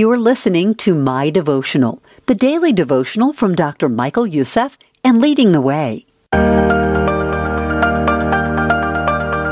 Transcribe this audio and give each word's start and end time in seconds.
You 0.00 0.10
are 0.12 0.18
listening 0.18 0.76
to 0.76 0.94
My 0.94 1.28
Devotional, 1.28 2.02
the 2.24 2.34
daily 2.34 2.72
devotional 2.72 3.34
from 3.34 3.54
Dr. 3.54 3.90
Michael 3.90 4.26
Youssef 4.26 4.78
and 5.04 5.20
Leading 5.20 5.52
the 5.52 5.60
Way. 5.60 6.06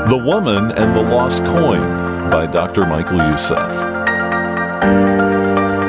The 0.09 0.19
Woman 0.25 0.71
and 0.71 0.95
the 0.95 1.03
Lost 1.03 1.43
Coin 1.43 2.31
by 2.31 2.47
Dr. 2.47 2.87
Michael 2.87 3.21
Youssef. 3.21 3.71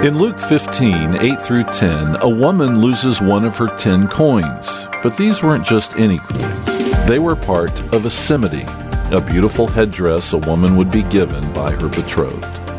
In 0.05 0.19
Luke 0.19 0.39
15, 0.39 1.17
8 1.17 1.41
through 1.41 1.65
10, 1.65 2.17
a 2.17 2.29
woman 2.29 2.83
loses 2.83 3.23
one 3.23 3.47
of 3.47 3.57
her 3.57 3.75
ten 3.79 4.09
coins. 4.09 4.87
But 5.03 5.17
these 5.17 5.43
weren't 5.43 5.65
just 5.65 5.97
any 5.97 6.19
coins, 6.19 7.07
they 7.09 7.19
were 7.19 7.35
part 7.35 7.81
of 7.95 8.05
a 8.05 8.11
semedi, 8.11 8.67
a 9.11 9.23
beautiful 9.23 9.69
headdress 9.69 10.35
a 10.35 10.39
woman 10.39 10.77
would 10.77 10.91
be 10.91 11.05
given 11.05 11.51
by 11.55 11.73
her 11.73 11.89
betrothed. 11.89 12.70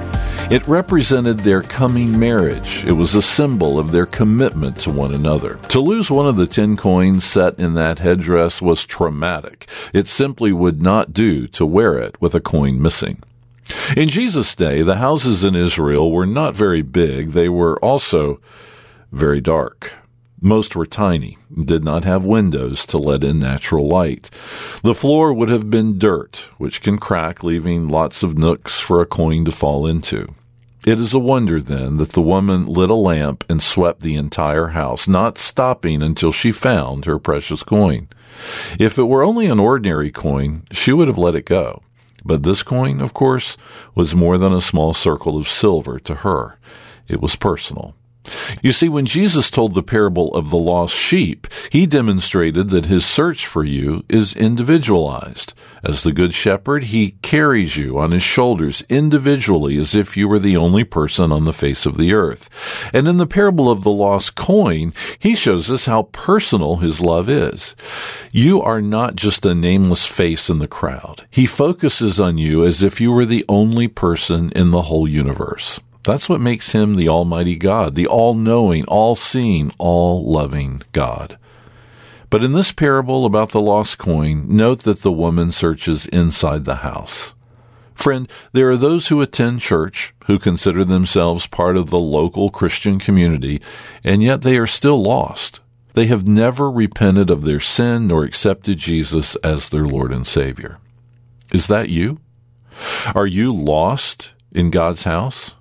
It 0.51 0.67
represented 0.67 1.39
their 1.39 1.61
coming 1.61 2.19
marriage. 2.19 2.83
It 2.83 2.91
was 2.91 3.15
a 3.15 3.21
symbol 3.21 3.79
of 3.79 3.93
their 3.93 4.05
commitment 4.05 4.77
to 4.81 4.91
one 4.91 5.13
another. 5.13 5.55
To 5.69 5.79
lose 5.79 6.11
one 6.11 6.27
of 6.27 6.35
the 6.35 6.45
ten 6.45 6.75
coins 6.75 7.23
set 7.23 7.57
in 7.57 7.73
that 7.75 7.99
headdress 7.99 8.61
was 8.61 8.83
traumatic. 8.83 9.69
It 9.93 10.09
simply 10.09 10.51
would 10.51 10.81
not 10.81 11.13
do 11.13 11.47
to 11.47 11.65
wear 11.65 11.97
it 11.99 12.21
with 12.21 12.35
a 12.35 12.41
coin 12.41 12.81
missing. 12.81 13.23
In 13.95 14.09
Jesus' 14.09 14.53
day, 14.53 14.81
the 14.81 14.97
houses 14.97 15.45
in 15.45 15.55
Israel 15.55 16.11
were 16.11 16.25
not 16.25 16.53
very 16.53 16.81
big. 16.81 17.29
They 17.29 17.47
were 17.47 17.79
also 17.79 18.41
very 19.13 19.39
dark. 19.39 19.93
Most 20.41 20.75
were 20.75 20.85
tiny, 20.85 21.37
did 21.63 21.85
not 21.85 22.03
have 22.03 22.25
windows 22.25 22.85
to 22.87 22.97
let 22.97 23.23
in 23.23 23.39
natural 23.39 23.87
light. 23.87 24.29
The 24.83 24.95
floor 24.95 25.31
would 25.31 25.47
have 25.47 25.69
been 25.69 25.97
dirt, 25.97 26.49
which 26.57 26.81
can 26.81 26.97
crack, 26.97 27.41
leaving 27.41 27.87
lots 27.87 28.21
of 28.21 28.37
nooks 28.37 28.81
for 28.81 28.99
a 28.99 29.05
coin 29.05 29.45
to 29.45 29.51
fall 29.53 29.87
into. 29.87 30.35
It 30.83 30.99
is 30.99 31.13
a 31.13 31.19
wonder, 31.19 31.61
then, 31.61 31.97
that 31.97 32.13
the 32.13 32.21
woman 32.21 32.65
lit 32.65 32.89
a 32.89 32.95
lamp 32.95 33.43
and 33.47 33.61
swept 33.61 34.01
the 34.01 34.15
entire 34.15 34.69
house, 34.69 35.07
not 35.07 35.37
stopping 35.37 36.01
until 36.01 36.31
she 36.31 36.51
found 36.51 37.05
her 37.05 37.19
precious 37.19 37.61
coin. 37.61 38.07
If 38.79 38.97
it 38.97 39.03
were 39.03 39.23
only 39.23 39.45
an 39.45 39.59
ordinary 39.59 40.11
coin, 40.11 40.63
she 40.71 40.91
would 40.91 41.07
have 41.07 41.19
let 41.19 41.35
it 41.35 41.45
go. 41.45 41.83
But 42.25 42.41
this 42.41 42.63
coin, 42.63 42.99
of 42.99 43.13
course, 43.13 43.57
was 43.93 44.15
more 44.15 44.39
than 44.39 44.53
a 44.53 44.61
small 44.61 44.93
circle 44.93 45.37
of 45.37 45.47
silver 45.47 45.99
to 45.99 46.15
her. 46.15 46.57
It 47.07 47.21
was 47.21 47.35
personal. 47.35 47.93
You 48.61 48.71
see, 48.71 48.89
when 48.89 49.05
Jesus 49.05 49.49
told 49.49 49.73
the 49.73 49.83
parable 49.83 50.33
of 50.35 50.49
the 50.49 50.57
lost 50.57 50.95
sheep, 50.95 51.47
he 51.71 51.85
demonstrated 51.85 52.69
that 52.69 52.85
his 52.85 53.05
search 53.05 53.45
for 53.45 53.63
you 53.63 54.03
is 54.09 54.35
individualized. 54.35 55.53
As 55.83 56.03
the 56.03 56.11
Good 56.11 56.33
Shepherd, 56.33 56.85
he 56.85 57.11
carries 57.23 57.75
you 57.75 57.97
on 57.97 58.11
his 58.11 58.21
shoulders 58.21 58.83
individually 58.87 59.77
as 59.77 59.95
if 59.95 60.15
you 60.15 60.27
were 60.27 60.37
the 60.37 60.55
only 60.55 60.83
person 60.83 61.31
on 61.31 61.45
the 61.45 61.53
face 61.53 61.87
of 61.87 61.97
the 61.97 62.13
earth. 62.13 62.49
And 62.93 63.07
in 63.07 63.17
the 63.17 63.25
parable 63.25 63.71
of 63.71 63.83
the 63.83 63.91
lost 63.91 64.35
coin, 64.35 64.93
he 65.17 65.35
shows 65.35 65.71
us 65.71 65.87
how 65.87 66.03
personal 66.11 66.77
his 66.77 67.01
love 67.01 67.29
is. 67.29 67.75
You 68.31 68.61
are 68.61 68.81
not 68.81 69.15
just 69.15 69.45
a 69.45 69.55
nameless 69.55 70.05
face 70.05 70.49
in 70.49 70.59
the 70.59 70.67
crowd. 70.67 71.25
He 71.31 71.47
focuses 71.47 72.19
on 72.19 72.37
you 72.37 72.63
as 72.63 72.83
if 72.83 73.01
you 73.01 73.11
were 73.11 73.25
the 73.25 73.45
only 73.49 73.87
person 73.87 74.51
in 74.55 74.69
the 74.69 74.83
whole 74.83 75.07
universe. 75.07 75.79
That's 76.03 76.27
what 76.27 76.41
makes 76.41 76.71
him 76.71 76.95
the 76.95 77.09
Almighty 77.09 77.55
God, 77.55 77.95
the 77.95 78.07
all 78.07 78.33
knowing, 78.33 78.85
all 78.85 79.15
seeing, 79.15 79.71
all 79.77 80.31
loving 80.31 80.81
God. 80.91 81.37
But 82.29 82.43
in 82.43 82.53
this 82.53 82.71
parable 82.71 83.25
about 83.25 83.51
the 83.51 83.61
lost 83.61 83.97
coin, 83.97 84.45
note 84.47 84.83
that 84.83 85.01
the 85.01 85.11
woman 85.11 85.51
searches 85.51 86.05
inside 86.07 86.65
the 86.65 86.75
house. 86.75 87.33
Friend, 87.93 88.27
there 88.51 88.71
are 88.71 88.77
those 88.77 89.09
who 89.09 89.21
attend 89.21 89.59
church, 89.59 90.13
who 90.25 90.39
consider 90.39 90.83
themselves 90.83 91.45
part 91.45 91.77
of 91.77 91.89
the 91.89 91.99
local 91.99 92.49
Christian 92.49 92.97
community, 92.97 93.61
and 94.03 94.23
yet 94.23 94.41
they 94.41 94.57
are 94.57 94.65
still 94.65 95.03
lost. 95.03 95.59
They 95.93 96.05
have 96.07 96.27
never 96.27 96.71
repented 96.71 97.29
of 97.29 97.43
their 97.43 97.59
sin 97.59 98.07
nor 98.07 98.23
accepted 98.23 98.77
Jesus 98.77 99.35
as 99.43 99.69
their 99.69 99.85
Lord 99.85 100.11
and 100.11 100.25
Savior. 100.25 100.79
Is 101.53 101.67
that 101.67 101.89
you? 101.89 102.19
Are 103.13 103.27
you 103.27 103.53
lost 103.53 104.31
in 104.51 104.71
God's 104.71 105.03
house? 105.03 105.53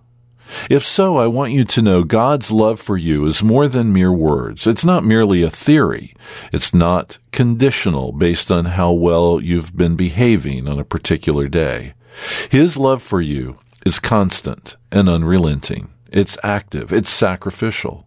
If 0.68 0.84
so, 0.84 1.16
I 1.16 1.26
want 1.26 1.52
you 1.52 1.64
to 1.64 1.82
know 1.82 2.02
God's 2.02 2.50
love 2.50 2.80
for 2.80 2.96
you 2.96 3.26
is 3.26 3.42
more 3.42 3.68
than 3.68 3.92
mere 3.92 4.12
words. 4.12 4.66
It's 4.66 4.84
not 4.84 5.04
merely 5.04 5.42
a 5.42 5.50
theory. 5.50 6.14
It's 6.52 6.74
not 6.74 7.18
conditional 7.32 8.12
based 8.12 8.50
on 8.50 8.64
how 8.66 8.92
well 8.92 9.40
you've 9.40 9.76
been 9.76 9.96
behaving 9.96 10.68
on 10.68 10.78
a 10.78 10.84
particular 10.84 11.48
day. 11.48 11.94
His 12.50 12.76
love 12.76 13.02
for 13.02 13.20
you 13.20 13.58
is 13.86 13.98
constant 13.98 14.76
and 14.90 15.08
unrelenting. 15.08 15.90
It's 16.12 16.38
active. 16.42 16.92
It's 16.92 17.10
sacrificial. 17.10 18.06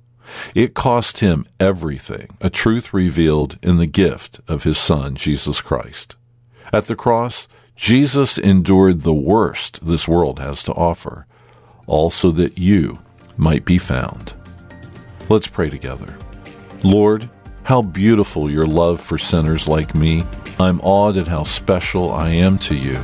It 0.55 0.73
cost 0.73 1.19
him 1.19 1.45
everything, 1.59 2.29
a 2.41 2.49
truth 2.49 2.93
revealed 2.93 3.57
in 3.61 3.77
the 3.77 3.85
gift 3.85 4.39
of 4.47 4.63
his 4.63 4.77
son, 4.77 5.15
Jesus 5.15 5.61
Christ. 5.61 6.15
At 6.71 6.87
the 6.87 6.95
cross, 6.95 7.47
Jesus 7.75 8.37
endured 8.37 9.01
the 9.01 9.13
worst 9.13 9.85
this 9.85 10.07
world 10.07 10.39
has 10.39 10.63
to 10.63 10.73
offer 10.73 11.27
also 11.87 12.31
that 12.31 12.57
you 12.57 12.99
might 13.37 13.65
be 13.65 13.77
found. 13.77 14.33
Let's 15.29 15.47
pray 15.47 15.69
together. 15.69 16.17
Lord, 16.83 17.29
how 17.63 17.81
beautiful 17.81 18.49
your 18.49 18.65
love 18.65 18.99
for 18.99 19.17
sinners 19.17 19.67
like 19.67 19.95
me. 19.95 20.25
I'm 20.59 20.81
awed 20.81 21.17
at 21.17 21.27
how 21.27 21.43
special 21.43 22.11
I 22.11 22.29
am 22.29 22.57
to 22.59 22.75
you. 22.75 22.97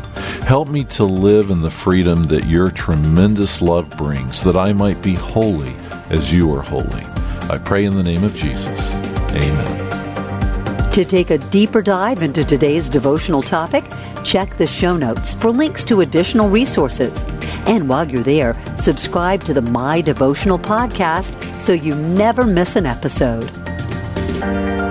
Help 0.45 0.68
me 0.68 0.84
to 0.85 1.03
live 1.03 1.50
in 1.50 1.62
the 1.62 1.72
freedom 1.72 2.25
that 2.25 2.45
your 2.45 2.69
tremendous 2.69 3.62
love 3.62 3.89
brings, 3.91 4.44
that 4.44 4.57
I 4.57 4.73
might 4.73 5.01
be 5.01 5.16
holy 5.16 5.73
as 6.09 6.34
you 6.34 6.53
are 6.53 6.62
holy. 6.62 7.03
I 7.50 7.57
pray 7.63 7.85
in 7.85 7.95
the 7.95 8.03
name 8.03 8.23
of 8.23 8.35
Jesus. 8.35 8.94
Amen. 9.31 9.88
To 10.94 11.05
take 11.05 11.29
a 11.29 11.38
deeper 11.38 11.81
dive 11.83 12.23
into 12.23 12.44
today's 12.44 12.89
devotional 12.89 13.44
topic, 13.44 13.85
check 14.23 14.57
the 14.57 14.66
show 14.66 14.97
notes 14.97 15.35
for 15.35 15.51
links 15.51 15.85
to 15.85 16.01
additional 16.01 16.50
resources. 16.50 17.23
And 17.67 17.88
while 17.88 18.09
you're 18.09 18.23
there, 18.23 18.59
subscribe 18.75 19.44
to 19.44 19.53
the 19.53 19.61
My 19.61 20.01
Devotional 20.01 20.57
podcast 20.57 21.61
so 21.61 21.73
you 21.73 21.94
never 21.94 22.44
miss 22.44 22.75
an 22.75 22.88
episode. 22.88 23.51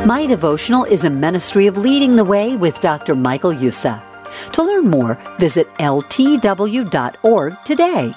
My 0.06 0.24
Devotional 0.26 0.84
is 0.84 1.02
a 1.02 1.10
ministry 1.10 1.66
of 1.66 1.76
leading 1.76 2.14
the 2.14 2.24
way 2.24 2.54
with 2.54 2.80
Dr. 2.80 3.16
Michael 3.16 3.52
Youssef. 3.52 4.00
To 4.52 4.62
learn 4.62 4.86
more, 4.88 5.18
visit 5.38 5.68
ltw.org 5.78 7.56
today. 7.64 8.14